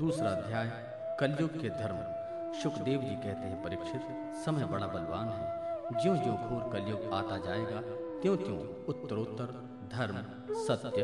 दूसरा 0.00 0.30
अध्याय, 0.30 0.66
कलयुग 1.20 1.60
के 1.60 1.68
धर्म। 1.68 1.96
सुखदेव 2.62 3.00
जी 3.00 3.14
कहते 3.14 3.46
हैं, 3.46 3.62
परीक्षित, 3.62 4.00
समय 4.44 4.64
बड़ा 4.64 4.86
बलवान 4.86 5.28
है। 5.28 6.02
ज्यो 6.02 6.14
ज्यो 6.16 6.32
घोर 6.32 6.62
कलयुग 6.72 7.12
आता 7.12 7.36
जाएगा 7.36 7.80
त्यों 8.22 8.36
त्यों 8.36 8.58
उत्तरोत्तर, 8.88 9.52
धर्म, 9.92 10.16
सत्य, 10.54 11.02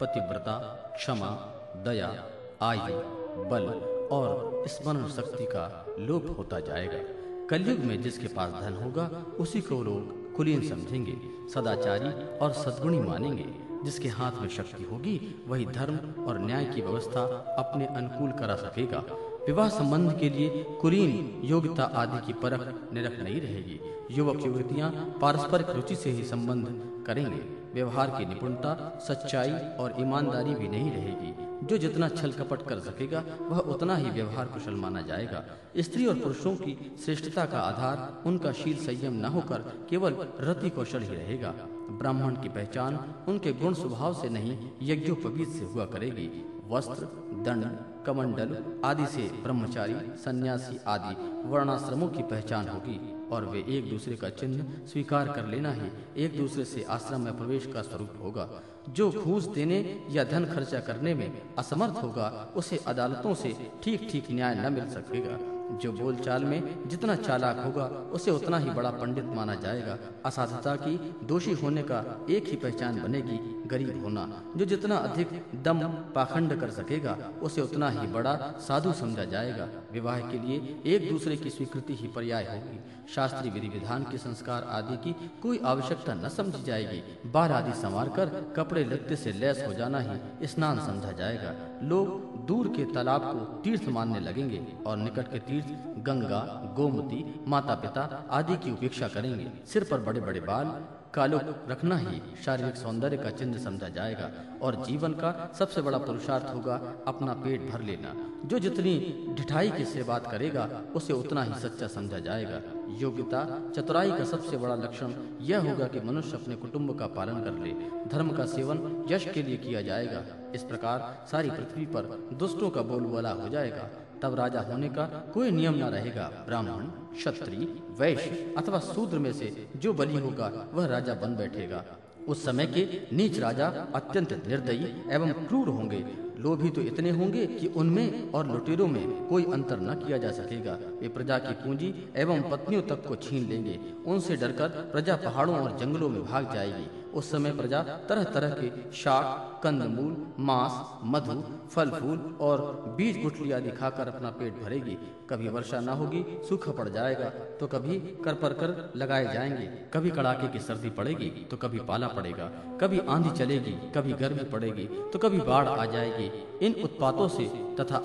पतिव्रता, 0.00 0.58
क्षमा, 0.96 1.30
दया, 1.76 2.24
आयु, 2.62 2.96
बल 3.44 3.68
और 4.12 4.64
स्मरण 4.68 5.08
शक्ति 5.08 5.44
का 5.44 5.86
लोप 5.98 6.34
होता 6.38 6.60
जाएगा। 6.60 6.98
कलयुग 7.46 7.78
में 7.78 8.02
जिसके 8.02 8.28
पास 8.28 8.62
धन 8.62 8.74
होगा, 8.74 9.10
उसी 9.40 9.60
को 9.60 9.82
लोग 9.82 10.34
कुलीन 10.34 10.68
समझेंगे, 10.68 11.18
सदाचारी 11.54 12.38
और 12.38 12.52
सद्गुणी 12.52 12.98
मानेंगे। 12.98 13.65
जिसके 13.86 14.08
हाथ 14.08 14.32
में 14.42 14.48
शक्ति 14.48 14.84
होगी, 14.84 15.44
वही 15.48 15.66
धर्म 15.66 16.24
और 16.24 16.38
न्याय 16.38 16.64
की 16.64 16.80
व्यवस्था 16.80 17.22
अपने 17.58 17.86
अनुकूल 17.86 18.30
करा 18.30 18.54
सकेगा। 18.54 19.04
विवाह 19.46 19.68
संबंध 19.68 20.18
के 20.18 20.30
लिए 20.30 20.62
कुरीन 20.80 21.40
योग्यता 21.44 21.84
आदि 21.84 22.26
की 22.26 22.32
परख 22.32 22.92
निरख 22.94 23.20
नहीं 23.20 23.40
रहेगी। 23.40 23.80
युवक 24.10 24.46
युवतियाँ 24.46 24.90
पारस्परिक 25.20 25.70
रुचि 25.70 25.96
से 25.96 26.10
ही 26.10 26.24
संबंध 26.24 26.66
करेंगे। 27.06 27.42
व्यवहार 27.74 28.10
की 28.10 28.26
निपुणता, 28.26 28.98
सच्चाई 29.08 29.50
और 29.50 29.94
ईमानदारी 30.00 30.54
भी 30.54 30.68
नहीं 30.68 30.90
रहेगी। 30.90 31.45
जो 31.64 31.78
जितना 31.78 32.08
छल 32.08 32.32
कपट 32.32 32.62
कर 32.62 32.78
सकेगा, 32.78 33.24
वह 33.40 33.58
उतना 33.58 33.96
ही 33.96 34.10
व्यवहार 34.10 34.46
कुशल 34.46 34.74
माना 34.74 35.00
जाएगा। 35.00 35.44
स्त्री 35.76 36.06
और 36.06 36.14
पुरुषों 36.14 36.54
की 36.56 36.96
श्रेष्ठता 37.04 37.44
का 37.46 37.60
आधार, 37.60 38.22
उनका 38.26 38.52
शील 38.52 38.76
संयम 38.76 39.12
न 39.12 39.24
होकर 39.24 39.86
केवल 39.90 40.16
रति 40.40 40.70
कौशल 40.70 41.02
ही 41.02 41.14
रहेगा। 41.14 41.54
ब्राह्मण 41.90 42.34
की 42.34 42.48
पहचान 42.48 43.14
उनके 43.28 43.52
गुण 43.52 43.74
स्वभाव 43.74 44.14
से 44.14 44.28
नहीं, 44.28 44.70
यज्ञोपवीत 44.82 45.48
से 45.48 45.64
हुआ 45.64 45.84
करेगी। 45.84 46.52
वस्त्र, 46.68 47.04
दंड, 47.44 47.64
कमंडल 48.06 48.56
आदि 48.84 49.06
से 49.06 49.22
ब्रह्मचारी, 49.42 49.94
सन्यासी 49.94 50.78
आदि 50.86 51.14
वर्णाश्रमों 51.48 52.08
की 52.08 52.22
पहचान 52.22 52.68
होगी 52.68 53.28
और 53.28 53.44
वे 53.44 53.64
एक 53.68 53.90
दूसरे 53.90 54.16
का 54.16 54.28
चिन्ह 54.28 54.86
स्वीकार 54.86 55.32
कर 55.32 55.46
लेना 55.46 55.72
ही 55.72 55.90
एक 56.16 56.36
दूसरे 56.36 56.64
से 56.64 56.82
आश्रम 56.82 57.20
में 57.20 57.36
प्रवेश 57.36 57.66
का 57.66 57.82
स्वरूप 57.82 58.12
होगा। 58.22 58.48
जो 58.88 59.10
घूस 59.10 59.46
देने 59.48 59.78
या 60.10 60.24
धन 60.24 60.44
खर्चा 60.44 60.80
करने 60.80 61.14
में 61.14 61.42
असमर्थ 61.58 62.02
होगा, 62.02 62.52
उसे 62.56 62.80
अदालतों 62.86 63.34
से 63.34 63.56
ठीक 63.82 64.08
ठीक 64.12 64.30
न्याय 64.30 64.54
न 64.54 64.72
मिल 64.72 64.88
सकेगा। 64.90 65.55
जो 65.72 65.92
बोलचाल 65.92 66.44
में 66.44 66.88
जितना 66.88 67.14
चालाक 67.16 67.58
होगा 67.64 67.84
उसे 68.12 68.30
उतना 68.30 68.58
ही 68.58 68.70
बड़ा 68.70 68.90
पंडित 68.90 69.24
माना 69.24 69.54
जाएगा। 69.54 69.98
असाधुता 70.24 70.74
की 70.76 70.96
दोषी 71.24 71.52
होने 71.52 71.82
का 71.82 72.26
एक 72.30 72.48
ही 72.48 72.56
पहचान 72.56 73.02
बनेगी 73.02 73.38
गरीब 73.68 74.02
होना। 74.02 74.42
जो 74.56 74.64
जितना 74.64 74.96
अधिक 74.96 75.28
दम 75.62 75.80
पाखंड 76.14 76.60
कर 76.60 76.70
सकेगा 76.70 77.16
उसे 77.42 77.60
उतना 77.60 77.88
ही 77.90 78.06
बड़ा 78.06 78.34
साधु 78.58 78.92
समझा 78.92 79.24
जाएगा। 79.24 79.68
विवाह 79.92 80.20
के 80.20 80.38
लिए 80.38 80.80
एक 80.86 81.08
दूसरे 81.10 81.36
की 81.36 81.50
स्वीकृति 81.50 81.94
ही 81.94 82.08
पर्याय 82.08 82.44
होगी। 82.44 82.80
शास्त्रीय 83.14 83.52
विधि 83.52 83.68
विधान 83.68 84.02
के 84.02 84.18
संस्कार 84.18 84.62
आदि 84.70 84.96
की 84.96 85.12
कोई 85.42 85.60
आवश्यकता 85.64 86.14
न 86.14 86.28
समझी 86.28 86.62
जाएगी। 86.62 87.02
बार 87.30 87.52
आदि 87.52 87.72
संवार 87.72 88.08
कर 88.08 88.28
कपड़े 88.56 88.84
लत्ते 88.84 89.16
से 89.16 89.32
लैस 89.32 89.64
हो 89.66 89.72
जाना 89.74 89.98
ही 89.98 90.46
स्नान 90.46 90.80
समझा 90.86 91.12
जाएगा। 91.12 91.54
लोग 91.82 92.35
दूर 92.46 92.68
के 92.68 92.84
तालाब 92.84 93.22
को 93.22 93.44
तीर्थ 93.62 93.88
मानने 93.88 94.20
लगेंगे 94.20 94.60
और 94.86 94.96
निकट 94.96 95.30
के 95.32 95.38
तीर्थ, 95.38 95.68
गंगा, 95.98 96.40
गोमती 96.76 97.24
माता 97.48 97.74
पिता 97.74 98.24
आदि 98.30 98.56
की 98.56 98.72
उपेक्षा 98.72 99.08
करेंगे। 99.08 99.50
सिर 99.66 99.84
पर 99.90 100.00
बड़े 100.00 100.20
बड़े 100.20 100.40
बाल, 100.40 100.66
कालो 101.14 101.40
रखना 101.68 101.96
ही 101.96 102.20
शारीरिक 102.44 102.76
सौंदर्य 102.76 103.16
का 103.16 103.30
चिन्ह 103.30 103.58
समझा 103.58 103.88
जाएगा 103.88 104.30
और 104.62 104.84
जीवन 104.84 105.12
का 105.12 105.52
सबसे 105.58 105.82
बड़ा 105.82 105.98
पुरुषार्थ 105.98 106.54
होगा 106.54 106.74
अपना 107.06 107.32
पेट 107.34 107.70
भर 107.70 107.82
लेना। 107.82 108.14
जो 108.44 108.58
जितनी 108.58 108.94
ढिठाई 109.36 109.70
के 109.70 109.84
से 109.84 110.02
बात 110.02 110.30
करेगा, 110.30 110.68
उसे 110.94 111.12
उतना 111.12 111.42
ही 111.42 111.54
सच्चा 111.54 111.86
समझा 111.86 112.18
जाएगा। 112.18 112.60
योग्यता 112.96 113.72
चतुराई 113.76 114.10
का 114.10 114.24
सबसे 114.24 114.56
बड़ा 114.56 114.74
लक्षण 114.74 115.12
यह 115.40 115.70
होगा 115.70 115.86
कि 115.86 116.00
मनुष्य 116.00 116.36
अपने 116.36 116.56
कुटुंब 116.56 116.98
का 116.98 117.06
पालन 117.06 117.42
कर 117.44 117.52
ले, 117.52 117.70
धर्म 118.08 118.30
का 118.30 118.46
सेवन, 118.46 119.06
यश 119.10 119.28
के 119.34 119.42
लिए 119.42 119.56
किया 119.56 119.82
जाएगा। 119.82 120.22
इस 120.54 120.62
प्रकार 120.62 121.26
सारी 121.30 121.50
पृथ्वी 121.50 121.86
पर 121.86 122.02
दुष्टों 122.32 122.70
का 122.70 122.82
बोलबाला 122.82 123.30
हो 123.30 123.48
जाएगा। 123.48 123.88
तब 124.22 124.34
राजा 124.34 124.60
होने 124.60 124.88
का 124.88 125.04
कोई 125.34 125.50
नियम 125.50 125.74
न 125.74 125.82
रहेगा। 125.82 126.30
ब्राह्मण, 126.46 126.84
क्षत्रिय, 127.14 127.66
वैश्य 128.00 128.54
अथवा 128.58 128.78
शूद्र 128.78 129.18
में 129.18 129.32
से 129.32 129.68
जो 129.76 129.92
बलि 129.92 130.18
होगा, 130.18 130.68
वह 130.72 130.86
राजा 130.86 131.14
बन 131.14 131.36
बैठेगा। 131.36 131.84
उस 132.28 132.44
समय 132.44 132.66
के 132.66 133.16
नीच 133.16 133.38
राजा 133.38 133.66
अत्यंत 133.94 134.32
निर्दयी 134.46 134.86
एवं 135.10 135.32
क्रूर 135.32 135.68
होंगे। 135.68 136.25
लोभी 136.46 136.70
तो 136.70 136.80
इतने 136.82 137.10
होंगे 137.10 137.46
कि 137.46 137.66
उनमें 137.76 138.32
और 138.32 138.46
लुटेरों 138.46 138.86
में 138.86 139.26
कोई 139.28 139.44
अंतर 139.52 139.80
न 139.80 139.94
किया 139.94 140.18
जा 140.18 140.30
सकेगा। 140.32 140.78
वे 141.00 141.08
प्रजा 141.08 141.38
की 141.38 141.54
पूंजी 141.62 141.94
एवं 142.16 142.42
पत्नियों 142.50 142.82
तक 142.82 143.06
को 143.06 143.16
छीन 143.16 143.48
लेंगे। 143.48 143.78
उनसे 144.06 144.36
डरकर 144.36 144.68
प्रजा 144.92 145.16
पहाड़ों 145.16 145.56
और 145.56 145.76
जंगलों 145.78 146.08
में 146.08 146.22
भाग 146.24 146.52
जाएगी। 146.54 146.86
उस 147.16 147.30
समय 147.30 147.52
प्रजा 147.52 147.82
तरह 148.08 148.24
तरह 148.32 148.50
के 148.52 148.70
शाक, 148.92 149.60
कंदमूल, 149.62 150.16
मांस, 150.40 150.72
मधु 151.04 151.42
फल 151.70 151.90
फूल 151.90 152.18
और 152.40 152.60
बीज 152.96 153.22
गुठली 153.22 153.52
आदि 153.52 153.70
खाकर 153.72 154.08
अपना 154.08 154.30
पेट 154.30 154.62
भरेगी। 154.62 154.96
कभी 155.30 155.48
वर्षा 155.48 155.80
न 155.80 155.88
होगी, 155.90 156.24
सूखा 156.48 156.72
पड़ 156.72 156.88
जाएगा 156.88 157.28
तो 157.60 157.66
कभी 157.66 157.98
कर 158.24 158.34
पर 158.34 158.52
कर 158.52 158.92
लगाए 158.96 159.32
जाएँगे। 159.34 159.66
कभी 159.94 160.10
कड़ाके 160.10 160.48
की 160.48 160.60
सर्दी 160.60 160.90
पड़ेगी 160.92 161.30
तो 161.50 161.56
कभी 161.56 161.78
पाला 161.88 162.08
पड़ेगा। 162.10 162.50
कभी 162.80 162.98
आंधी 163.08 163.30
चलेगी, 163.38 163.72
कभी 163.94 164.12
गर्मी 164.14 164.44
पड़ेगी 164.50 164.88
तो 165.12 165.18
कभी 165.18 165.40
बाढ़ 165.42 165.68
आ 165.68 165.84
जाएगी। 165.86 166.30
इन 166.66 166.82
उत्पातों 166.84 167.28
से 167.28 167.44
तथा 167.80 167.98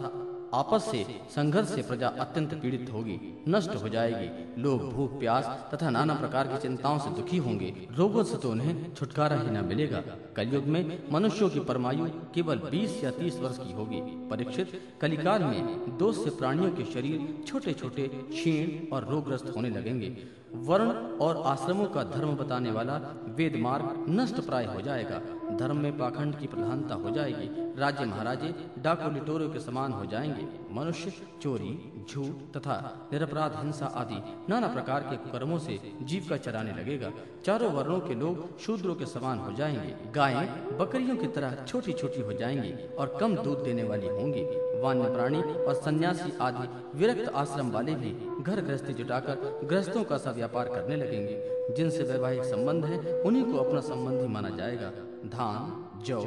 आपस 0.54 0.88
से, 0.92 1.06
संघर्ष 1.30 1.68
से 1.68 1.82
प्रजा 1.82 2.08
अत्यंत 2.20 2.54
पीड़ित 2.54 2.90
होगी, 2.94 3.44
नष्ट 3.48 3.76
हो 3.76 3.90
जाएगी। 3.90 4.62
लोग 4.62 4.90
भूख, 4.94 5.20
प्यास 5.20 5.46
तथा 5.74 5.90
नाना 5.90 6.14
प्रकार 6.14 6.48
की 6.48 6.58
चिंताओं 6.58 7.00
से 7.00 7.10
दुखी 7.10 7.38
होंगे। 7.38 7.74
रोगों 7.92 8.24
से 8.24 8.38
तो 8.38 8.52
उन्हें 8.52 8.94
छुटकारा 8.94 9.36
ही 9.36 9.52
न 9.52 9.64
मिलेगा। 9.66 10.04
कलयुग 10.36 10.66
में 10.66 11.04
मनुष्यों 11.12 11.50
की 11.50 11.60
परमायु 11.60 12.06
केवल 12.36 12.60
20 12.72 13.04
या 13.04 13.12
30 13.12 13.40
वर्ष 13.40 13.58
की 13.58 13.74
होगी। 13.74 14.02
परीक्षित 14.30 14.82
कलिकाल 15.02 15.44
में 15.44 15.98
दो 15.98 16.12
से 16.12 16.30
प्राणियों 16.30 16.72
के 16.72 16.86
शरीर 16.86 17.44
छोटे 17.48 17.74
छोटे 17.74 18.08
क्षीण 18.08 18.96
और 18.96 19.08
रोगग्रस्त 19.10 19.54
होने 19.56 19.70
लगेंगे। 19.70 20.42
वर्ण 20.54 20.92
और 21.18 21.42
आश्रमों 21.46 21.86
का 21.86 22.04
धर्म 22.04 22.36
बताने 22.36 22.72
वाला 22.72 23.02
वेद 23.36 23.56
मार्ग 23.56 24.06
नष्ट 24.10 24.40
प्राय 24.40 24.66
हो 24.66 24.82
जाएगा। 24.82 25.22
धर्म 25.58 25.78
में 25.78 25.98
पाखंड 25.98 26.40
की 26.40 26.48
प्रधानता 26.48 26.96
हो 26.96 27.10
जाएगी। 27.10 27.80
राज्य 27.80 28.06
महाराजे, 28.06 28.56
डाकू 28.80 29.12
लिटोरों 29.12 29.50
के 29.50 29.60
समान 29.60 29.94
हो 29.94 30.06
जाएँगे। 30.06 30.71
मनुष्य, 30.74 31.14
चोरी, 31.42 32.06
झूठ 32.10 32.58
तथा 32.58 33.10
निरपराध, 33.14 33.56
हिंसा 33.56 33.86
आदि 33.86 34.22
नाना 34.50 34.68
प्रकार 34.68 35.02
के 35.02 35.32
कर्मों 35.32 35.60
से 35.60 35.80
जीव 36.02 36.28
का 36.30 36.38
चराने 36.38 36.72
लगेगा। 36.72 37.12
चारों 37.46 37.72
वर्णों 37.72 38.00
के 38.00 38.16
लोग 38.16 38.60
शूद्रों 38.60 38.96
के 38.96 39.06
समान 39.06 39.40
हो 39.40 39.52
जाएँगे। 39.54 40.12
गायें 40.12 40.78
बकरियों 40.78 41.18
की 41.18 41.28
तरह 41.28 41.66
छोटी 41.68 41.94
छोटी 41.94 42.22
हो 42.22 42.34
जाएँगी 42.34 42.74
और 42.96 43.18
कम 43.22 43.36
दूध 43.36 43.64
देने 43.64 43.84
वाली 43.84 44.08
होंगी। 44.08 44.44
वन्य 44.82 45.10
प्राणी 45.10 45.42
और 45.42 45.74
सन्यासी 45.74 46.34
आदि 46.42 46.68
विरक्त 46.98 47.32
आश्रम 47.36 47.72
वाले 47.72 47.96
भी 47.96 48.12
घर 48.44 48.62
गृहस्थी 48.62 48.94
जुटाकर 48.94 49.60
गृहस्थों 49.64 50.04
का 50.04 50.18
सा 50.18 50.32
व्यापार 50.32 50.70
करने 50.70 50.96
लगेंगे। 50.96 51.52
जिनसे 51.76 52.04
वैवाहिक 52.04 52.44
संबंध 52.44 52.86
है, 52.86 53.22
उन्हीं 53.22 53.44
को 53.44 53.58
अपना 53.58 53.80
संबंधी 53.80 54.28
माना 54.28 54.50
जाएगा। 54.50 54.90
धान 55.26 55.91
जौ, 56.06 56.22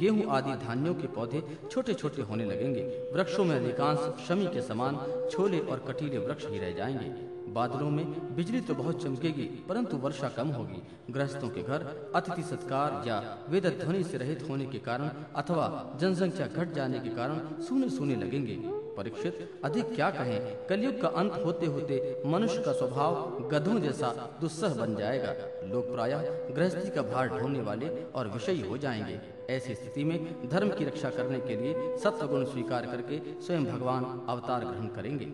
गेहूँ 0.00 0.26
आदि 0.30 0.52
धान्यों 0.66 0.94
के 0.94 1.06
पौधे 1.06 1.42
छोटे 1.70 1.94
छोटे 1.94 2.22
होने 2.22 2.44
लगेंगे। 2.44 2.82
वृक्षों 3.14 3.44
में 3.44 3.56
अधिकांश 3.56 4.26
शमी 4.28 4.46
के 4.46 4.62
समान 4.62 4.98
छोले 5.30 5.58
और 5.60 5.84
कटीले 5.88 6.18
वृक्ष 6.18 6.46
ही 6.46 6.58
रह 6.58 6.72
जाएँगे। 6.72 7.28
बादलों 7.52 7.90
में 7.90 8.36
बिजली 8.36 8.60
तो 8.60 8.74
बहुत 8.74 9.02
चमकेगी, 9.02 9.44
परंतु 9.68 9.96
वर्षा 9.96 10.28
कम 10.28 10.48
होगी। 10.48 10.82
गृहस्थों 11.12 11.48
के 11.48 11.62
घर 11.62 11.86
अतिथि 12.14 12.42
सत्कार 12.42 13.08
या 13.08 13.38
वेद 13.48 13.66
ध्वनि 13.80 14.02
से 14.04 14.18
रहित 14.18 14.46
होने 14.48 14.66
के 14.66 14.78
कारण 14.78 15.10
अथवा 15.36 15.98
जनसंख्या 16.00 16.46
घट 16.46 16.72
जाने 16.72 16.98
के 16.98 17.08
कारण 17.08 17.62
सूने 17.62 17.88
सूने 17.88 18.16
लगेंगे। 18.16 18.56
परीक्षित। 19.00 19.60
अधिक 19.64 19.94
क्या 19.94 20.10
कहें? 20.10 20.66
कलयुग 20.66 21.00
का 21.00 21.08
अंत 21.08 21.42
होते 21.44 21.66
होते 21.66 22.22
मनुष्य 22.26 22.62
का 22.62 22.72
स्वभाव 22.72 23.14
गधों 23.52 23.80
जैसा 23.80 24.38
दुस्सह 24.40 24.74
बन 24.74 24.94
जाएगा। 24.96 25.34
लोग 25.66 25.92
प्रायः 25.94 26.22
गृहस्थी 26.54 26.90
का 26.90 27.02
भार 27.02 27.28
ढोने 27.28 27.60
वाले 27.60 27.88
और 28.14 28.28
विषयी 28.28 28.60
हो 28.60 28.78
जाएँगे। 28.78 29.20
ऐसी 29.50 29.74
स्थिति 29.74 30.04
में 30.04 30.48
धर्म 30.48 30.68
की 30.68 30.84
रक्षा 30.84 31.10
करने 31.10 31.40
के 31.40 31.56
लिए 31.56 31.96
सत्य 31.96 32.26
गुण 32.26 32.44
स्वीकार 32.44 32.86
करके 32.86 33.40
स्वयं 33.42 33.64
भगवान 33.64 34.04
अवतार 34.28 34.64
ग्रहण 34.64 34.86
करेंगे। 34.86 35.24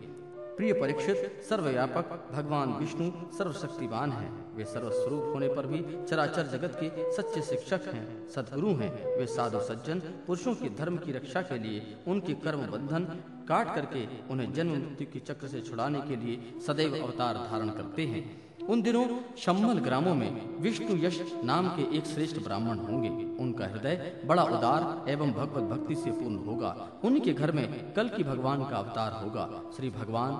प्रिय 0.57 0.73
परीक्षित, 0.73 1.43
सर्वव्यापक 1.49 2.29
भगवान 2.33 2.73
विष्णु 2.73 3.11
सर्वशक्तिवान 3.39 4.13
हैं। 4.13 4.57
वे 4.57 4.65
सर्वस्वरूप 4.65 5.25
होने 5.25 5.49
पर 5.49 5.67
भी 5.67 5.85
चराचर 6.07 6.47
जगत 6.47 6.79
के 6.83 7.13
सच्चे 7.13 7.43
शिक्षक 7.43 7.81
हैं, 7.95 8.29
सदगुरु 8.29 8.69
हैं। 8.69 9.17
वे 9.17 9.27
साधु 9.27 9.61
सज्जन, 9.61 9.99
पुरुषों 10.27 10.55
के 10.55 10.69
धर्म 10.69 10.97
की 10.97 11.13
रक्षा 11.13 11.43
के 11.43 11.59
लिए 11.59 11.97
उनके 12.09 12.35
कर्म 12.35 12.59
बंधन 12.59 13.07
काट 13.49 13.75
करके 13.75 14.07
उन्हें 14.31 14.53
जन्म 14.53 14.73
मृत्यु 14.73 15.07
के 15.13 15.19
चक्र 15.19 15.49
से 15.49 15.61
छुड़ाने 15.61 16.01
के 16.01 16.17
लिए 16.17 16.61
सदैव 16.67 16.97
अवतार 17.03 17.35
धारण 17.51 17.71
करते 17.71 18.07
हैं। 18.07 18.25
उन 18.67 18.83
दिनों 18.83 19.07
शम्मल 19.39 19.79
ग्रामों 19.79 20.15
में 20.15 20.61
विष्णु 20.61 20.97
यश 20.97 21.21
नाम 21.45 21.69
के 21.69 21.83
एक 21.97 22.07
श्रेष्ठ 22.07 22.43
ब्राह्मण 22.45 22.79
होंगे। 22.79 23.09
उनका 23.43 23.67
हृदय 23.67 24.23
बड़ा 24.27 24.43
उदार 24.43 25.11
एवं 25.11 25.33
भगवत 25.33 25.71
भक्ति 25.71 25.95
से 25.95 26.11
पूर्ण 26.11 26.37
होगा। 26.45 26.77
उनके 27.05 27.33
घर 27.33 27.53
में 27.53 27.93
कल 27.95 28.09
की 28.09 28.25
भगवान 28.25 28.65
का 28.65 28.77
अवतार 28.77 29.13
होगा। 29.25 29.49
श्री 29.77 29.91
भगवान 29.91 30.33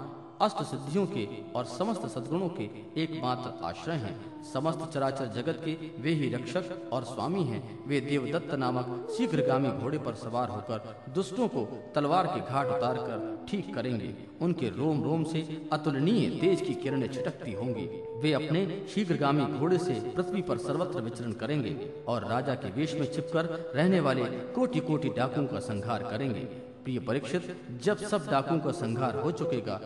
अष्ट 0.43 0.63
सिद्धियों 0.63 1.07
के 1.07 1.27
और 1.53 1.65
समस्त 1.65 2.07
सद्गुणों 2.07 2.49
के 2.49 2.65
एकमात्र 3.03 3.53
आश्रय 3.65 3.95
हैं। 3.95 4.43
समस्त 4.53 4.91
चराचर 4.95 5.27
जगत 5.27 5.61
के 5.65 5.77
वे 6.03 6.11
ही 6.11 6.29
रक्षक 6.29 6.91
और 6.93 7.05
स्वामी 7.05 7.43
हैं। 7.43 7.63
वे 7.87 8.01
देवदत्त 8.01 8.55
नामक 8.55 9.09
शीघ्रगामी 9.17 9.69
घोड़े 9.69 9.99
पर 9.99 10.15
सवार 10.15 10.49
होकर 10.49 11.13
दुष्टों 11.15 11.49
को 11.49 11.65
तलवार 11.95 12.27
के 12.27 12.41
घाट 12.41 12.67
उतार 12.67 12.97
कर 12.99 13.47
ठीक 13.49 13.75
करेंगे। 13.75 14.15
उनके 14.43 14.69
रोम 14.69 15.03
रोम 15.05 15.25
से 15.25 15.69
अतुलनीय 15.73 16.29
तेज 16.41 16.61
की 16.61 16.75
किरणें 16.75 17.09
छिटकती 17.13 17.53
होंगी। 17.53 17.87
वे 18.21 18.33
अपने 18.33 18.67
शीघ्रगामी 18.95 19.45
घोड़े 19.59 19.79
से 19.79 19.95
पृथ्वी 20.17 20.43
पर 20.43 20.59
सर्वत्र 20.59 21.01
विचरण 21.01 21.33
करेंगे 21.33 21.75
और 22.09 22.29
राजा 22.29 22.55
के 22.55 22.71
वेश 22.71 22.95
में 22.95 23.11
छिपकर 23.13 23.73
रहने 23.75 24.01
वाले 24.01 24.25
कोटि 24.55 24.81
कोटि 24.81 25.09
डाकुओं 25.09 25.47
का 25.47 25.61
संहार 25.63 26.03
करेंगे। 26.03 26.49
प्रिय 26.87 26.99
परीक्षित, 27.01 27.43
जब 27.83 27.99
सब 27.99 28.27
डाकुओं 28.31 28.59
का 28.59 28.71
संघार 28.71 29.15
हो 29.15 29.31
चुकेगा, 29.31 29.77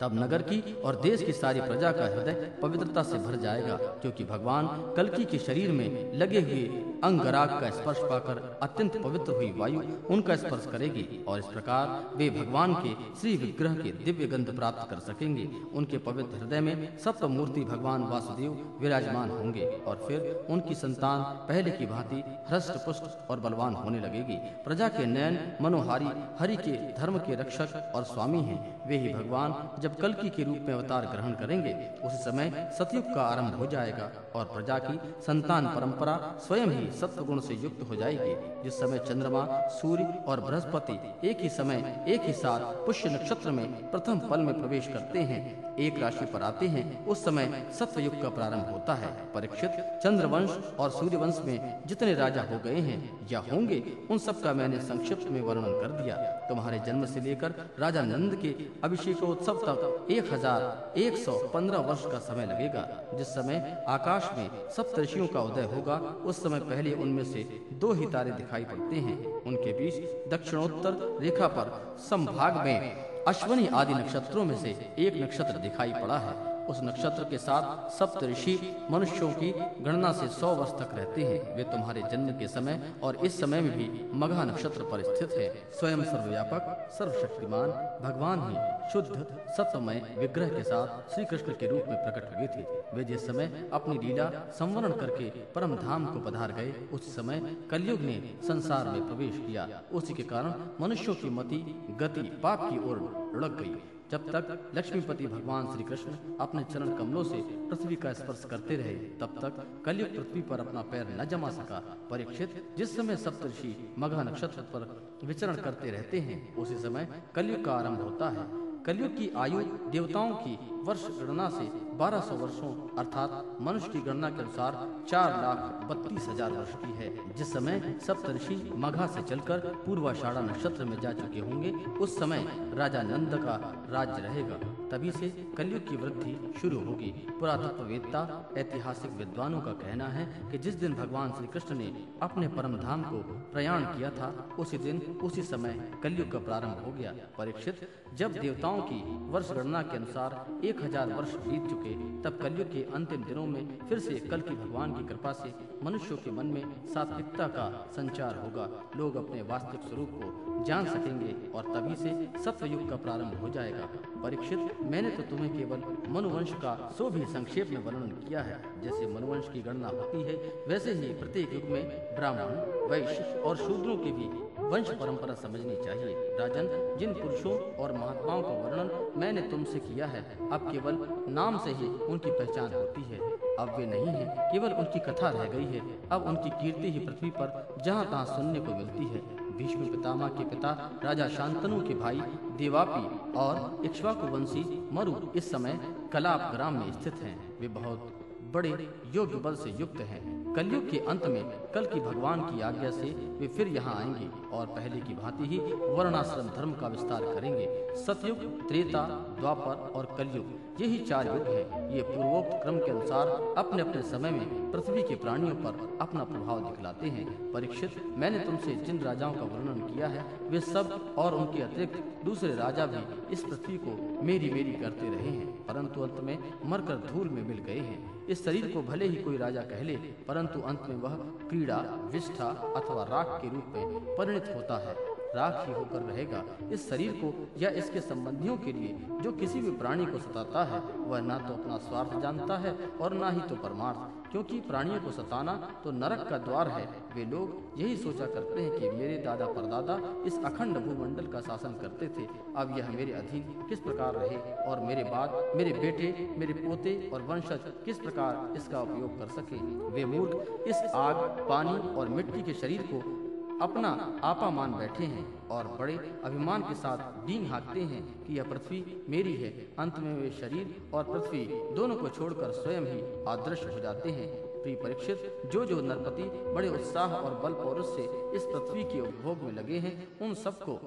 तब 0.00 0.14
नगर 0.14 0.42
की 0.42 0.60
और 0.84 0.96
देश 1.00 1.22
की 1.22 1.32
सारी 1.32 1.60
प्रजा 1.60 1.92
का 1.92 2.04
हृदय 2.06 2.34
पवित्रता 2.62 3.02
से 3.02 3.18
भर 3.18 3.36
जाएगा, 3.36 3.76
क्योंकि 4.02 4.24
भगवान 4.24 4.66
कलकी 4.96 5.24
के 5.24 5.38
शरीर 5.38 5.72
में 5.72 6.12
लगे 6.14 6.40
हुए 6.40 6.68
अंगराग 7.04 7.48
का 7.60 7.70
स्पर्श 7.70 7.98
पाकर 8.00 8.38
अत्यंत 8.62 8.96
पवित्र 9.02 9.32
हुई 9.32 9.50
वायु 9.56 9.80
उनका 10.10 10.36
स्पर्श 10.36 10.66
करेगी 10.72 11.24
और 11.28 11.38
इस 11.38 11.46
प्रकार 11.46 12.16
वे 12.16 12.28
भगवान 12.30 12.74
के 12.76 12.94
श्री 13.20 13.36
विग्रह 13.36 13.74
के 13.74 13.92
दिव्य 14.04 14.26
गंध 14.26 14.54
प्राप्त 14.56 14.90
कर 14.90 14.98
सकेंगे। 15.00 15.48
उनके 15.74 15.98
पवित्र 15.98 16.38
हृदय 16.38 16.60
में 16.60 16.98
सप्त 16.98 17.24
मूर्ति 17.26 17.64
भगवान 17.64 18.04
वासुदेव 18.04 18.58
विराजमान 18.80 19.30
होंगे 19.30 19.66
और 19.86 20.04
फिर 20.08 20.46
उनकी 20.50 20.74
संतान 20.74 21.22
पहले 21.48 21.70
की 21.70 21.86
भांति 21.86 22.22
हृष्ट 22.50 22.84
पुष्ट 22.84 23.30
और 23.30 23.40
बलवान 23.40 23.74
होने 23.74 24.00
लगेगी। 24.00 24.36
प्रजा 24.64 24.88
के 24.88 25.06
नयन, 25.06 25.38
मनोहारी, 25.62 26.10
हरि 26.40 26.56
के 26.56 26.76
धर्म 26.94 27.18
के 27.18 27.34
रक्षक 27.34 27.92
और 27.94 28.04
स्वामी 28.04 28.40
हैं। 28.42 28.58
वे 28.88 28.98
ही 28.98 29.12
भगवान 29.14 29.54
जब 29.80 29.96
कलकी 29.96 30.30
के 30.30 30.42
रूप 30.42 30.58
में 30.58 30.74
अवतार 30.74 31.06
ग्रहण 31.06 31.32
करेंगे, 31.34 31.74
उस 32.04 32.12
समय 32.24 32.70
सतयुग 32.78 33.14
का 33.14 33.22
आरंभ 33.22 33.54
हो 33.54 33.66
जाएगा 33.66 34.10
और 34.34 34.44
प्रजा 34.44 34.78
की 34.78 34.98
संतान 35.22 35.66
परंपरा 35.66 36.16
स्वयं 36.40 36.66
ही 36.70 36.89
सत्व 36.92 37.24
गुण 37.24 37.40
से 37.40 37.54
युक्त 37.54 37.82
हो 37.88 37.96
जाएगी। 37.96 38.62
जिस 38.64 38.78
समय 38.80 38.98
चंद्रमा, 38.98 39.46
सूर्य 39.72 40.22
और 40.26 40.40
बृहस्पति 40.40 40.98
एक 41.28 41.40
ही 41.40 41.48
समय, 41.48 42.04
एक 42.08 42.22
ही 42.22 42.32
साथ 42.32 42.60
पुष्य 42.86 43.08
नक्षत्र 43.08 43.50
में 43.50 43.90
प्रथम 43.90 44.18
पल 44.20 44.40
में 44.40 44.54
प्रवेश 44.54 44.86
करते 44.86 45.18
हैं, 45.20 45.40
एक 45.76 45.98
राशि 45.98 46.24
पर 46.24 46.42
आते 46.42 46.66
हैं, 46.66 47.06
उस 47.06 47.24
समय 47.24 47.66
सत्व 47.78 48.00
युग 48.00 48.20
का 48.22 48.28
प्रारंभ 48.28 48.70
होता 48.70 48.94
है। 48.94 49.10
परीक्षित, 49.34 49.70
चंद्रवंश 50.02 50.58
और 50.78 50.90
सूर्यवंश 50.90 51.40
में 51.44 51.82
जितने 51.86 52.14
राजा 52.14 52.42
हो 52.42 52.58
गए 52.64 52.80
हैं 52.80 52.98
या 53.30 53.40
होंगे, 53.52 53.82
उन 54.10 54.18
सब 54.18 54.40
का 54.42 54.52
मैंने 54.52 54.80
संक्षिप्त 54.80 55.30
में 55.30 55.40
वर्णन 55.40 55.80
कर 55.80 56.02
दिया। 56.02 56.16
तुम्हारे 56.48 56.78
जन्म 56.78 57.04
से 57.06 57.20
लेकर 57.20 57.54
राजा 57.78 58.02
नंद 58.02 58.34
के 58.34 58.54
अभिषेकोत्सव 58.84 59.58
तक 59.58 60.06
एक 60.10 60.32
हज़ार 60.32 60.98
एक 60.98 61.16
सौ 61.16 61.32
पंद्रह 61.52 61.78
वर्ष 61.80 62.04
का 62.04 62.18
समय 62.20 62.46
लगेगा। 62.46 62.86
जिस 63.14 63.28
समय 63.28 63.84
आकाश 63.88 64.30
में 64.38 64.48
सप्तषियों 64.70 65.26
का 65.26 65.40
उदय 65.40 65.64
होगा, 65.66 65.96
उस 66.24 66.42
समय 66.42 66.60
पहले 66.60 66.79
उनमें 66.88 67.24
से 67.24 67.60
दो 67.72 67.92
ही 67.92 68.06
तारे 68.06 68.30
दिखाई 68.30 68.64
पड़ते 68.64 68.96
हैं। 68.96 69.42
उनके 69.42 69.72
बीच 69.72 69.94
दक्षिणोत्तर 70.30 71.18
रेखा 71.22 71.46
पर 71.46 71.96
संभाग 71.98 72.66
में 72.66 73.24
अश्वनी 73.28 73.66
आदि 73.66 73.94
नक्षत्रों 73.94 74.44
में 74.44 74.56
से 74.56 74.94
एक 74.98 75.22
नक्षत्र 75.22 75.52
दिखाई 75.52 75.92
पड़ा 75.92 76.18
है। 76.18 76.49
उस 76.68 76.80
नक्षत्र 76.84 77.24
के 77.24 77.38
साथ 77.38 77.88
सप्त 77.90 78.24
ऋषि 78.24 78.58
मनुष्यों 78.90 79.30
की 79.32 79.50
गणना 79.80 80.12
से 80.12 80.28
सौ 80.28 80.54
वर्ष 80.54 80.70
तक 80.70 80.94
रहते 80.94 81.24
हैं। 81.24 81.56
वे 81.56 81.64
तुम्हारे 81.64 82.02
जन्म 82.02 82.28
के 82.38 82.48
समय 82.48 82.80
और 83.02 83.16
इस 83.16 83.40
समय 83.40 83.60
में 83.60 83.76
भी 83.78 83.88
मघा 84.14 84.44
नक्षत्र 84.44 84.82
पर 84.82 85.02
स्थित 85.02 85.32
है। 85.32 85.48
स्वयं 85.72 86.02
सर्वव्यापक, 86.04 86.90
सर्वशक्तिमान, 86.98 87.70
भगवान 88.02 88.40
ही 88.40 88.68
शुद्ध 88.92 89.26
सत्यमय 89.48 90.02
विग्रह 90.18 90.48
के 90.48 90.62
साथ 90.62 91.14
श्री 91.14 91.24
कृष्ण 91.24 91.52
के 91.52 91.66
रूप 91.66 91.84
में 91.88 91.96
प्रकट 91.96 92.36
हुए 92.36 92.46
थे। 92.46 92.80
वे 92.96 93.04
जिस 93.04 93.26
समय 93.26 93.68
अपनी 93.72 93.98
लीला 93.98 94.30
संवरण 94.52 94.92
करके 94.92 95.30
परम 95.54 95.76
धाम 95.76 96.06
को 96.06 96.20
पधार 96.20 96.52
गए, 96.52 96.72
उस 96.92 97.14
समय 97.16 97.56
कलयुग 97.70 98.00
ने 98.00 98.20
संसार 98.48 98.88
में 98.88 99.06
प्रवेश 99.06 99.36
किया। 99.36 99.68
उसी 99.92 100.14
के 100.14 100.22
कारण 100.22 100.54
मनुष्यों 100.80 101.14
की 101.14 101.30
मति 101.30 101.64
गति, 102.00 102.22
पाप 102.42 102.68
की 102.70 102.78
ओर 102.90 102.98
लुढ़क 103.34 103.56
गई। 103.60 103.82
जब 104.10 104.30
तक 104.30 104.70
लक्ष्मीपति 104.74 105.26
भगवान 105.26 105.66
श्री 105.72 105.84
कृष्ण 105.84 106.36
अपने 106.40 106.64
चरण 106.64 106.96
कमलों 106.96 107.22
से 107.24 107.42
पृथ्वी 107.42 107.96
का 107.96 108.12
स्पर्श 108.12 108.44
करते 108.50 108.76
रहे, 108.76 108.94
तब 108.94 109.38
तक 109.42 109.82
कलयुग 109.84 110.16
पृथ्वी 110.16 110.42
पर 110.42 110.60
अपना 110.60 110.82
पैर 110.82 111.06
न 111.20 111.24
जमा 111.24 111.50
सका। 111.50 112.08
परीक्षित, 112.10 112.74
जिस 112.78 112.96
समय 112.96 113.16
सप्तर्षि 113.16 113.94
मघा 113.98 114.22
नक्षत्र 114.22 114.62
पर 114.62 115.12
विचरण 115.24 115.56
करते 115.56 115.90
रहते 115.90 116.20
हैं, 116.20 116.54
उसी 116.54 116.78
समय 116.78 117.08
कलयुग 117.34 117.64
का 117.64 117.72
आरंभ 117.72 118.00
होता 118.00 118.28
है। 118.28 118.69
कलयुग 118.86 119.16
की 119.16 119.30
आयु 119.36 119.60
देवताओं 119.90 120.34
की 120.34 120.58
वर्ष 120.84 121.06
गणना 121.18 121.48
से 121.48 121.64
1200 121.96 122.34
वर्षों, 122.34 122.70
अर्थात 122.98 123.56
मनुष्य 123.60 123.88
की 123.88 124.00
गणना 124.00 124.30
के 124.30 124.40
अनुसार 124.42 124.76
चार 125.08 125.30
लाख 125.42 125.84
बत्तीस 125.90 126.28
हज़ार 126.28 126.50
वर्ष 126.50 126.72
की 126.74 126.92
है। 126.92 127.34
जिस 127.34 127.52
समय 127.52 127.98
सप्तऋषि 128.06 128.72
मघा 128.76 129.06
से 129.06 129.22
चलकर 129.22 129.58
पूर्वाषाढ़ा 129.86 130.40
नक्षत्र 130.40 130.84
में 130.84 131.00
जा 131.00 131.12
चुके 131.12 131.40
होंगे, 131.40 131.70
उस 131.70 132.18
समय 132.18 132.46
राजा 132.74 133.02
नंद 133.02 133.34
का 133.34 133.56
राज्य 133.90 134.22
रहेगा। 134.22 134.56
तभी 134.90 135.10
से 135.10 135.28
कलयुग 135.56 135.88
की 135.88 135.96
वृद्धि 135.96 136.54
शुरू 136.60 136.80
होगी। 136.80 137.10
पुरातत्ववेत्ता 137.40 138.52
ऐतिहासिक 138.56 139.10
विद्वानों 139.10 139.60
का 139.60 139.72
कहना 139.72 140.06
है 140.06 140.26
कि 140.50 140.58
जिस 140.58 140.74
दिन 140.74 140.94
भगवान 140.94 141.32
श्री 141.32 141.46
कृष्ण 141.46 141.74
ने 141.74 141.92
अपने 142.22 142.48
परम 142.48 142.76
धाम 142.76 143.02
को 143.02 143.18
प्रयाण 143.52 143.84
किया 143.84 144.10
था, 144.10 144.48
उसी 144.58 144.78
दिन, 144.78 144.98
उसी 145.22 145.42
समय 145.42 145.80
कलयुग 146.02 146.30
का 146.32 146.38
प्रारंभ 146.38 146.82
हो 146.86 146.92
गया। 146.92 147.14
परीक्षित, 147.38 147.88
जब 148.14 148.32
देवताओं 148.32 148.69
की 148.80 149.00
वर्ष 149.30 149.50
गणना 149.52 149.82
के 149.82 149.96
अनुसार 149.96 150.66
एक 150.66 150.82
हज़ार 150.82 151.12
वर्ष 151.12 151.34
बीत 151.46 151.68
चुके 151.70 151.94
तब 152.22 152.38
कलयुग 152.42 152.72
के 152.72 152.82
अंतिम 152.94 153.24
दिनों 153.24 153.46
में 153.46 153.78
फिर 153.88 153.98
से 153.98 154.14
कल 154.30 154.40
की 154.40 154.54
भगवान 154.54 154.92
की 154.92 155.04
कृपा 155.04 155.32
से 155.32 155.52
मनुष्यों 155.84 156.16
के 156.16 156.30
मन 156.30 156.46
में 156.46 156.62
सात्विकता 156.86 157.46
का 157.48 157.66
संचार 157.96 158.38
होगा। 158.38 158.68
लोग 158.96 159.16
अपने 159.16 159.42
वास्तविक 159.42 159.88
स्वरूप 159.88 160.10
को 160.14 160.64
जान 160.64 160.86
सकेंगे 160.86 161.34
और 161.54 161.72
तभी 161.74 161.94
से 161.94 162.10
सत्य 162.44 162.66
युग 162.66 162.88
का 162.90 162.96
प्रारंभ 162.96 163.34
हो 163.34 163.48
जाएगा। 163.48 163.88
परीक्षित, 164.22 164.58
मैंने 164.82 165.10
तो 165.10 165.22
तुम्हें 165.22 165.56
केवल 165.56 165.82
मनुवंश 166.08 166.52
का 166.52 166.74
सो 166.98 167.10
भी 167.10 167.24
संक्षेप 167.26 167.70
में 167.70 167.84
वर्णन 167.84 168.10
किया 168.18 168.42
है। 168.42 168.60
जैसे 168.82 169.06
मनुवंश 169.06 169.48
की 169.52 169.62
गणना 169.62 169.88
होती 169.88 170.22
है, 170.22 170.36
वैसे 170.68 170.92
ही 170.92 171.12
प्रत्येक 171.14 171.52
युग 171.54 171.70
में 171.70 172.14
ब्राह्मण, 172.16 172.54
वैश्य 172.90 173.42
और 173.44 173.56
शूद्रों 173.56 173.96
की 173.96 174.12
भी 174.12 174.28
वंश 174.70 174.90
परंपरा 174.90 175.34
समझनी 175.34 175.76
चाहिए। 175.76 176.36
राजन, 176.38 176.96
जिन 176.98 177.12
पुरुषों 177.12 177.52
और 177.74 177.92
महात्माओं 177.92 178.42
का 178.42 178.48
वर्णन 178.48 179.12
मैंने 179.16 179.42
तुमसे 179.42 179.78
किया 179.78 180.06
है, 180.06 180.22
अब 180.52 180.70
केवल 180.72 180.98
नाम 181.28 181.58
से 181.58 181.70
ही 181.70 181.88
उनकी 181.88 182.30
पहचान 182.30 182.74
होती 182.74 183.02
है। 183.02 183.18
अब 183.56 183.74
वे 183.78 183.86
नहीं 183.86 184.06
है, 184.06 184.52
केवल 184.52 184.72
उनकी 184.72 184.98
कथा 184.98 185.30
रह 185.30 185.44
गई 185.44 185.64
है। 185.64 186.08
अब 186.12 186.22
उनकी 186.22 186.50
कीर्ति 186.50 186.90
ही 186.90 186.98
पृथ्वी 186.98 187.30
पर 187.30 187.76
जहाँ 187.84 188.04
तहाँ 188.04 188.24
सुनने 188.24 188.60
को 188.60 188.74
मिलती 188.74 189.04
है। 189.04 189.40
भीष्म 189.56 189.86
पितामह 189.86 190.28
के 190.28 190.44
पिता, 190.44 191.00
राजा 191.04 191.28
शांतनु 191.28 191.80
के 191.88 191.94
भाई, 191.94 192.20
देवापी 192.56 193.32
और 193.32 193.80
इक्ष्वाकु 193.84 194.26
वंशी 194.26 194.88
मरु 194.92 195.14
इस 195.36 195.50
समय 195.50 195.78
कलाप 196.12 196.52
ग्राम 196.54 196.74
में 196.74 196.92
स्थित 196.92 197.14
हैं। 197.14 197.58
वे 197.60 197.68
बहुत 197.68 198.12
बड़े 198.52 198.88
योग्य 199.14 199.36
बल 199.36 199.54
से 199.54 199.70
युक्त 199.70 200.00
हैं। 200.00 200.39
कलयुग 200.56 200.90
के 200.90 200.98
अंत 200.98 201.26
में 201.26 201.44
कल 201.74 201.86
की 201.86 202.00
भगवान 202.00 202.40
की 202.40 202.60
आज्ञा 202.60 202.90
से 202.90 203.10
वे 203.40 203.48
फिर 203.48 203.68
यहाँ 203.68 203.94
आएँगे 203.94 204.56
और 204.56 204.66
पहले 204.66 205.00
की 205.00 205.14
भांति 205.14 205.46
ही 205.46 205.58
वर्णाश्रम 205.72 206.48
धर्म 206.48 206.72
का 206.72 206.86
विस्तार 206.86 207.22
करेंगे। 207.34 207.66
सतयुग, 207.96 208.68
त्रेता, 208.68 209.02
द्वापर 209.40 209.98
और 209.98 210.04
कलयुग, 210.18 210.46
यही 210.80 210.98
चार 210.98 211.26
युग 211.26 211.46
है। 211.46 211.96
ये 211.96 212.02
पूर्वोक्त 212.02 212.50
क्रम 212.52 212.78
के 212.78 212.90
अनुसार 212.90 213.28
अपने 213.58 213.82
अपने 213.82 214.02
समय 214.02 214.30
में 214.30 214.70
पृथ्वी 214.72 215.02
के 215.02 215.14
प्राणियों 215.14 215.54
पर 215.54 215.98
अपना 216.00 216.24
प्रभाव 216.24 216.60
दिखलाते 216.60 217.06
हैं। 217.08 217.52
परीक्षित, 217.52 218.02
मैंने 218.16 218.38
तुमसे 218.38 218.74
जिन 218.76 219.00
राजाओं 219.00 219.32
का 219.32 219.42
वर्णन 219.42 219.80
किया 219.94 220.08
है, 220.08 220.24
वे 220.48 220.60
सब 220.60 221.14
और 221.18 221.34
उनके 221.34 221.62
अतिरिक्त 221.62 222.04
दूसरे 222.24 222.54
राजा 222.54 222.86
भी 222.86 223.32
इस 223.32 223.44
पृथ्वी 223.44 223.76
को 223.76 224.22
मेरी 224.22 224.50
मेरी 224.50 224.72
करते 224.72 225.08
रहे 225.08 225.30
हैं। 225.30 225.49
परंतु 225.70 226.00
अंत 226.00 226.20
में 226.22 226.38
मरकर 226.64 226.96
धूल 227.06 227.28
में 227.28 227.42
मिल 227.42 227.58
गए 227.58 227.78
हैं। 227.78 228.26
इस 228.26 228.44
शरीर 228.44 228.66
को 228.74 228.82
भले 228.82 229.06
ही 229.06 229.16
कोई 229.16 229.36
राजा 229.36 229.60
कह 229.62 229.82
ले, 229.82 229.96
परंतु 230.28 230.60
अंत 230.60 230.86
में 230.88 230.96
वह 230.96 231.14
क्रीड़ा, 231.48 231.76
विष्ठा 232.12 232.48
अथवा 232.76 233.02
राख 233.04 233.38
के 233.42 233.48
रूप 233.48 233.72
में 233.74 234.16
परिणित 234.16 234.52
होता 234.56 234.78
है। 234.78 234.94
राख 235.36 235.66
ही 235.66 235.72
होकर 235.72 236.00
रहेगा। 236.02 236.42
इस 236.72 236.88
शरीर 236.90 237.12
को 237.12 237.32
या 237.58 237.70
इसके 237.70 238.00
संबंधियों 238.00 238.56
के 238.56 238.72
लिए 238.72 238.96
जो 239.22 239.32
किसी 239.32 239.60
भी 239.60 239.70
प्राणी 239.70 240.06
को 240.06 240.18
सताता 240.18 240.64
है, 240.64 240.80
वह 241.00 241.20
ना 241.20 241.38
तो 241.38 241.54
अपना 241.54 241.76
स्वार्थ 241.78 242.20
जानता 242.22 242.56
है 242.56 242.72
और 243.00 243.14
न 243.14 243.30
ही 243.34 243.40
तो 243.40 243.56
परमार्थ। 243.56 244.19
क्योंकि 244.32 244.60
प्राणियों 244.60 245.00
को 245.00 245.10
सताना 245.12 245.52
तो 245.84 245.90
नरक 245.92 246.26
का 246.28 246.38
द्वार 246.38 246.68
है। 246.68 246.84
वे 247.14 247.24
लोग 247.24 247.80
यही 247.80 247.96
सोचा 247.96 248.26
करते 248.26 248.60
हैं 248.60 248.78
कि 248.80 248.90
मेरे 248.90 249.16
दादा 249.18 249.46
परदादा 249.46 249.98
इस 250.26 250.38
अखंड 250.44 250.78
भूमंडल 250.78 251.26
का 251.26 251.40
शासन 251.40 251.72
करते 251.80 252.08
थे। 252.08 252.26
अब 252.56 252.74
यह 252.78 252.90
मेरे 252.90 253.12
अधीन 253.12 253.64
किस 253.68 253.80
प्रकार 253.80 254.14
रहे 254.14 254.36
और 254.64 254.80
मेरे 254.80 255.04
बाद 255.04 255.34
मेरे 255.56 255.72
बेटे, 255.72 256.28
मेरे 256.38 256.52
पोते 256.54 257.10
और 257.14 257.22
वंशज 257.22 257.72
किस 257.84 257.98
प्रकार 257.98 258.56
इसका 258.56 258.80
उपयोग 258.80 259.18
कर 259.18 259.28
सके? 259.30 259.56
वे 259.90 260.04
मूर्ख, 260.04 260.66
इस 260.66 260.76
आग, 260.94 261.16
पानी 261.48 261.78
और 261.94 262.08
मिट्टी 262.08 262.42
के 262.42 262.54
शरीर 262.54 262.82
को 262.92 263.19
अपना 263.60 263.88
आपा 264.24 264.50
मान 264.50 264.72
बैठे 264.72 265.04
हैं 265.04 265.48
और 265.48 265.66
बड़े 265.80 265.94
अभिमान 266.24 266.62
के 266.62 266.74
साथ 266.74 267.26
डींग 267.26 267.46
हाँकते 267.46 267.80
हैं 267.80 268.02
कि 268.24 268.36
यह 268.38 268.44
पृथ्वी 268.44 269.04
मेरी 269.08 269.34
है। 269.34 269.50
अंत 269.78 269.98
में 269.98 270.14
वे 270.14 270.30
शरीर 270.30 270.90
और 270.94 271.04
पृथ्वी 271.04 271.44
दोनों 271.74 271.96
को 271.96 272.08
छोड़कर 272.08 272.52
स्वयं 272.52 272.86
ही 272.86 273.00
अदृश्य 273.28 273.72
हो 273.74 273.80
जाते 273.80 274.10
हैं। 274.10 274.28
प्रिय 274.62 274.74
परीक्षित 274.74 275.42
जो 275.52 275.64
जो 275.64 275.80
नरपति 275.80 276.22
बड़े 276.52 276.68
उत्साह 276.68 277.14
और 277.14 277.34
बल 277.34 277.52
पौरुष 277.52 277.86
से 277.86 278.02
इस 278.36 278.42
पृथ्वी 278.44 278.84
के 278.84 279.00
उपभोग 279.00 279.42
में 279.42 279.52
लगे 279.52 279.78
हैं, 279.78 279.94
उन 280.20 280.34
सबको 280.34 280.80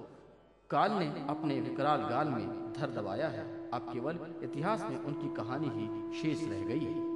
काल 0.69 0.91
ने 0.91 1.07
अपने 1.29 1.59
विकराल 1.61 2.01
गाल 2.01 2.27
में 2.27 2.73
धर 2.73 2.89
दबाया 2.91 3.27
है। 3.27 3.45
अब 3.69 3.89
केवल 3.93 4.19
इतिहास 4.43 4.85
में 4.89 4.97
उनकी 4.97 5.33
कहानी 5.35 5.71
ही 5.73 5.87
शेष 6.21 6.49
रह 6.49 6.65
गई 6.65 6.85
है। 6.85 7.12